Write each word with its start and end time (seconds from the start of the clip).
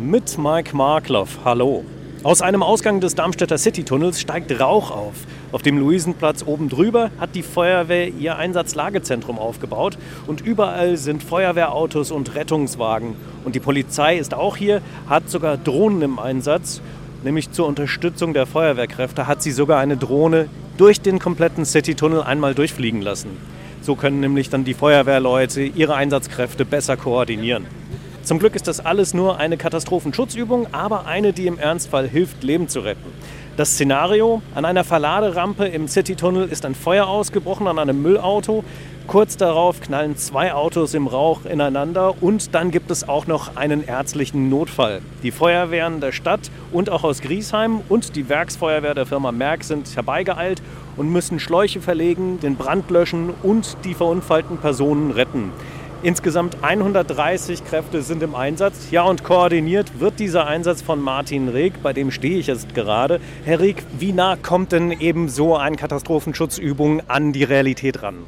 mit 0.00 0.38
Mike 0.38 0.74
Markloff. 0.74 1.40
Hallo. 1.44 1.84
Aus 2.22 2.40
einem 2.40 2.62
Ausgang 2.62 3.00
des 3.00 3.14
Darmstädter 3.14 3.58
Citytunnels 3.58 4.20
steigt 4.20 4.58
Rauch 4.58 4.90
auf. 4.90 5.12
Auf 5.52 5.60
dem 5.60 5.78
Luisenplatz 5.78 6.42
oben 6.46 6.70
drüber 6.70 7.10
hat 7.18 7.34
die 7.34 7.42
Feuerwehr 7.42 8.08
ihr 8.08 8.36
Einsatzlagezentrum 8.36 9.38
aufgebaut 9.38 9.98
und 10.26 10.40
überall 10.40 10.96
sind 10.96 11.22
Feuerwehrautos 11.22 12.12
und 12.12 12.34
Rettungswagen. 12.34 13.14
Und 13.44 13.54
die 13.54 13.60
Polizei 13.60 14.16
ist 14.16 14.32
auch 14.32 14.56
hier, 14.56 14.80
hat 15.08 15.28
sogar 15.28 15.58
Drohnen 15.58 16.02
im 16.02 16.18
Einsatz. 16.18 16.80
Nämlich 17.22 17.52
zur 17.52 17.66
Unterstützung 17.66 18.32
der 18.32 18.46
Feuerwehrkräfte 18.46 19.26
hat 19.26 19.42
sie 19.42 19.52
sogar 19.52 19.80
eine 19.80 19.98
Drohne 19.98 20.48
durch 20.78 21.02
den 21.02 21.18
kompletten 21.18 21.66
Citytunnel 21.66 22.22
einmal 22.22 22.54
durchfliegen 22.54 23.02
lassen. 23.02 23.36
So 23.82 23.96
können 23.96 24.20
nämlich 24.20 24.48
dann 24.48 24.64
die 24.64 24.74
Feuerwehrleute 24.74 25.62
ihre 25.62 25.94
Einsatzkräfte 25.94 26.64
besser 26.64 26.96
koordinieren. 26.96 27.79
Zum 28.22 28.38
Glück 28.38 28.54
ist 28.54 28.68
das 28.68 28.84
alles 28.84 29.14
nur 29.14 29.38
eine 29.38 29.56
Katastrophenschutzübung, 29.56 30.68
aber 30.72 31.06
eine, 31.06 31.32
die 31.32 31.46
im 31.46 31.58
Ernstfall 31.58 32.06
hilft, 32.06 32.42
Leben 32.44 32.68
zu 32.68 32.80
retten. 32.80 33.10
Das 33.56 33.72
Szenario, 33.72 34.42
an 34.54 34.64
einer 34.64 34.84
Verladerampe 34.84 35.66
im 35.66 35.88
Citytunnel 35.88 36.48
ist 36.48 36.64
ein 36.64 36.74
Feuer 36.74 37.06
ausgebrochen 37.06 37.66
an 37.66 37.78
einem 37.78 38.00
Müllauto. 38.00 38.62
Kurz 39.06 39.36
darauf 39.36 39.80
knallen 39.80 40.16
zwei 40.16 40.52
Autos 40.52 40.94
im 40.94 41.06
Rauch 41.06 41.44
ineinander 41.44 42.14
und 42.22 42.54
dann 42.54 42.70
gibt 42.70 42.90
es 42.90 43.08
auch 43.08 43.26
noch 43.26 43.56
einen 43.56 43.86
ärztlichen 43.86 44.48
Notfall. 44.48 45.00
Die 45.22 45.32
Feuerwehren 45.32 46.00
der 46.00 46.12
Stadt 46.12 46.50
und 46.72 46.90
auch 46.90 47.04
aus 47.04 47.20
Griesheim 47.22 47.80
und 47.88 48.14
die 48.16 48.28
Werksfeuerwehr 48.28 48.94
der 48.94 49.06
Firma 49.06 49.32
Merck 49.32 49.64
sind 49.64 49.96
herbeigeeilt 49.96 50.62
und 50.96 51.10
müssen 51.10 51.40
Schläuche 51.40 51.80
verlegen, 51.80 52.38
den 52.40 52.56
Brand 52.56 52.88
löschen 52.90 53.30
und 53.42 53.78
die 53.84 53.94
verunfallten 53.94 54.58
Personen 54.58 55.10
retten. 55.10 55.50
Insgesamt 56.02 56.56
130 56.62 57.62
Kräfte 57.62 58.00
sind 58.00 58.22
im 58.22 58.34
Einsatz. 58.34 58.90
Ja, 58.90 59.02
und 59.02 59.22
koordiniert 59.22 60.00
wird 60.00 60.18
dieser 60.18 60.46
Einsatz 60.46 60.80
von 60.80 60.98
Martin 60.98 61.50
Reg, 61.50 61.82
bei 61.82 61.92
dem 61.92 62.10
stehe 62.10 62.38
ich 62.38 62.46
jetzt 62.46 62.74
gerade. 62.74 63.20
Herr 63.44 63.60
Reg, 63.60 63.84
wie 63.98 64.14
nah 64.14 64.36
kommt 64.36 64.72
denn 64.72 64.92
eben 64.92 65.28
so 65.28 65.56
eine 65.56 65.76
Katastrophenschutzübung 65.76 67.02
an 67.06 67.34
die 67.34 67.44
Realität 67.44 68.02
ran? 68.02 68.20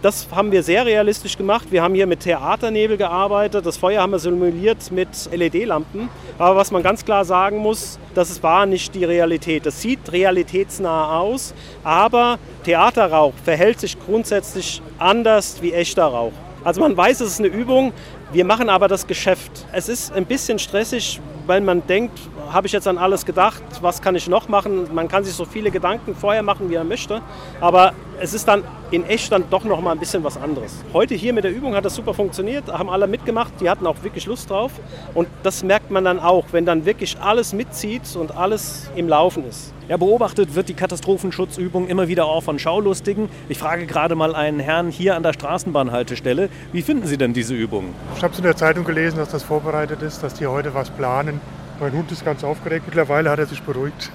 Das 0.00 0.28
haben 0.30 0.50
wir 0.50 0.62
sehr 0.62 0.86
realistisch 0.86 1.36
gemacht. 1.36 1.66
Wir 1.70 1.82
haben 1.82 1.94
hier 1.94 2.06
mit 2.06 2.20
Theaternebel 2.20 2.96
gearbeitet. 2.96 3.66
Das 3.66 3.76
Feuer 3.76 4.00
haben 4.00 4.12
wir 4.12 4.18
simuliert 4.18 4.90
mit 4.90 5.08
LED-Lampen. 5.30 6.08
Aber 6.38 6.56
was 6.56 6.70
man 6.70 6.82
ganz 6.82 7.04
klar 7.04 7.26
sagen 7.26 7.58
muss, 7.58 7.98
das 8.14 8.42
war 8.42 8.64
nicht 8.64 8.94
die 8.94 9.04
Realität. 9.04 9.66
Das 9.66 9.82
sieht 9.82 10.10
realitätsnah 10.10 11.18
aus, 11.18 11.52
aber 11.84 12.38
Theaterrauch 12.64 13.34
verhält 13.44 13.80
sich 13.80 13.98
grundsätzlich 14.02 14.80
anders 14.98 15.58
wie 15.60 15.74
echter 15.74 16.04
Rauch. 16.04 16.32
Also 16.64 16.80
man 16.80 16.96
weiß, 16.96 17.20
es 17.20 17.32
ist 17.32 17.38
eine 17.40 17.48
Übung, 17.48 17.92
wir 18.34 18.44
machen 18.44 18.68
aber 18.68 18.88
das 18.88 19.06
Geschäft. 19.06 19.64
Es 19.72 19.88
ist 19.88 20.12
ein 20.12 20.26
bisschen 20.26 20.58
stressig, 20.58 21.20
weil 21.46 21.60
man 21.60 21.86
denkt, 21.86 22.18
habe 22.50 22.66
ich 22.66 22.72
jetzt 22.72 22.88
an 22.88 22.98
alles 22.98 23.24
gedacht, 23.24 23.62
was 23.80 24.02
kann 24.02 24.16
ich 24.16 24.28
noch 24.28 24.48
machen? 24.48 24.92
Man 24.92 25.06
kann 25.06 25.22
sich 25.22 25.34
so 25.34 25.44
viele 25.44 25.70
Gedanken 25.70 26.16
vorher 26.16 26.42
machen, 26.42 26.68
wie 26.68 26.74
er 26.74 26.84
möchte, 26.84 27.22
aber 27.60 27.92
es 28.20 28.34
ist 28.34 28.46
dann 28.48 28.64
in 28.90 29.04
echt 29.06 29.32
dann 29.32 29.44
doch 29.50 29.64
noch 29.64 29.80
mal 29.80 29.92
ein 29.92 29.98
bisschen 29.98 30.22
was 30.24 30.36
anderes. 30.36 30.84
Heute 30.92 31.14
hier 31.14 31.32
mit 31.32 31.44
der 31.44 31.52
Übung 31.52 31.74
hat 31.74 31.84
das 31.84 31.94
super 31.94 32.14
funktioniert, 32.14 32.72
haben 32.72 32.88
alle 32.88 33.06
mitgemacht, 33.06 33.52
die 33.60 33.68
hatten 33.68 33.86
auch 33.86 34.02
wirklich 34.02 34.26
Lust 34.26 34.50
drauf 34.50 34.72
und 35.14 35.28
das 35.42 35.62
merkt 35.62 35.90
man 35.90 36.04
dann 36.04 36.20
auch, 36.20 36.46
wenn 36.52 36.64
dann 36.64 36.84
wirklich 36.84 37.16
alles 37.20 37.52
mitzieht 37.52 38.16
und 38.16 38.36
alles 38.36 38.90
im 38.94 39.08
Laufen 39.08 39.48
ist. 39.48 39.72
Ja, 39.88 39.98
beobachtet 39.98 40.54
wird 40.54 40.70
die 40.70 40.74
Katastrophenschutzübung 40.74 41.88
immer 41.88 42.08
wieder 42.08 42.24
auch 42.24 42.42
von 42.42 42.58
Schaulustigen. 42.58 43.28
Ich 43.50 43.58
frage 43.58 43.84
gerade 43.84 44.14
mal 44.14 44.34
einen 44.34 44.58
Herrn 44.58 44.90
hier 44.90 45.14
an 45.14 45.22
der 45.22 45.34
Straßenbahnhaltestelle. 45.34 46.48
Wie 46.72 46.80
finden 46.80 47.06
Sie 47.06 47.18
denn 47.18 47.34
diese 47.34 47.52
Übung? 47.52 47.92
Ich 48.24 48.26
habe 48.26 48.32
es 48.32 48.38
in 48.38 48.44
der 48.44 48.56
Zeitung 48.56 48.84
gelesen, 48.84 49.18
dass 49.18 49.28
das 49.28 49.42
vorbereitet 49.42 50.00
ist, 50.00 50.22
dass 50.22 50.32
die 50.32 50.46
heute 50.46 50.72
was 50.72 50.88
planen. 50.88 51.42
Mein 51.78 51.92
Hund 51.92 52.10
ist 52.10 52.24
ganz 52.24 52.42
aufgeregt. 52.42 52.86
Mittlerweile 52.86 53.28
hat 53.28 53.38
er 53.38 53.44
sich 53.44 53.60
beruhigt. 53.60 54.10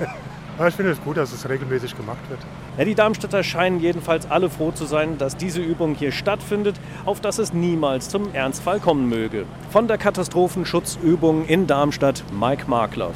Aber 0.58 0.66
ich 0.66 0.74
finde 0.74 0.90
es 0.90 1.00
gut, 1.00 1.16
dass 1.16 1.32
es 1.32 1.48
regelmäßig 1.48 1.96
gemacht 1.96 2.28
wird. 2.28 2.40
Ja, 2.76 2.84
die 2.84 2.96
Darmstädter 2.96 3.44
scheinen 3.44 3.78
jedenfalls 3.78 4.28
alle 4.28 4.50
froh 4.50 4.72
zu 4.72 4.84
sein, 4.84 5.16
dass 5.16 5.36
diese 5.36 5.60
Übung 5.60 5.94
hier 5.94 6.10
stattfindet, 6.10 6.74
auf 7.04 7.20
dass 7.20 7.38
es 7.38 7.52
niemals 7.52 8.08
zum 8.08 8.34
Ernstfall 8.34 8.80
kommen 8.80 9.08
möge. 9.08 9.44
Von 9.70 9.86
der 9.86 9.98
Katastrophenschutzübung 9.98 11.46
in 11.46 11.68
Darmstadt, 11.68 12.24
Mike 12.32 12.64
Markloff. 12.66 13.14